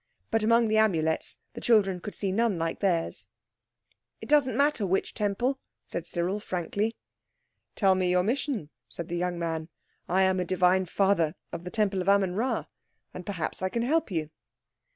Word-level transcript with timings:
But 0.31 0.41
among 0.41 0.67
the 0.67 0.79
amulets 0.79 1.37
the 1.53 1.61
children 1.61 1.99
could 1.99 2.15
see 2.15 2.31
none 2.31 2.57
like 2.57 2.79
theirs. 2.79 3.27
"It 4.19 4.27
doesn't 4.27 4.57
matter 4.57 4.83
which 4.83 5.13
Temple," 5.13 5.59
said 5.85 6.07
Cyril 6.07 6.39
frankly. 6.39 6.95
"Tell 7.75 7.93
me 7.93 8.09
your 8.09 8.23
mission," 8.23 8.71
said 8.89 9.09
the 9.09 9.17
young 9.17 9.37
man. 9.37 9.69
"I 10.09 10.23
am 10.23 10.39
a 10.39 10.43
divine 10.43 10.85
father 10.85 11.35
of 11.51 11.65
the 11.65 11.69
Temple 11.69 12.01
of 12.01 12.09
Amen 12.09 12.33
Rā 12.33 12.65
and 13.13 13.27
perhaps 13.27 13.61
I 13.61 13.69
can 13.69 13.83
help 13.83 14.09
you." 14.09 14.31